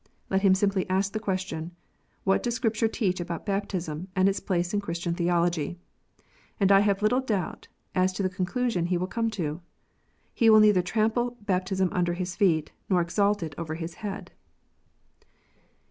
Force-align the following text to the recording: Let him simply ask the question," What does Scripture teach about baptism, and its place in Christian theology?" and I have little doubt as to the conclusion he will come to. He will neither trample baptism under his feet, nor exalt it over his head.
Let 0.31 0.41
him 0.41 0.55
simply 0.55 0.89
ask 0.89 1.11
the 1.13 1.19
question," 1.19 1.75
What 2.23 2.41
does 2.41 2.55
Scripture 2.55 2.87
teach 2.87 3.19
about 3.19 3.45
baptism, 3.45 4.07
and 4.15 4.27
its 4.27 4.39
place 4.39 4.73
in 4.73 4.81
Christian 4.81 5.13
theology?" 5.13 5.77
and 6.59 6.71
I 6.71 6.79
have 6.79 7.03
little 7.03 7.19
doubt 7.21 7.67
as 7.93 8.11
to 8.13 8.23
the 8.23 8.27
conclusion 8.29 8.87
he 8.87 8.97
will 8.97 9.05
come 9.05 9.29
to. 9.37 9.61
He 10.33 10.49
will 10.49 10.59
neither 10.59 10.81
trample 10.81 11.37
baptism 11.41 11.89
under 11.91 12.13
his 12.13 12.35
feet, 12.35 12.71
nor 12.89 12.99
exalt 12.99 13.43
it 13.43 13.53
over 13.59 13.75
his 13.75 13.93
head. 14.01 14.31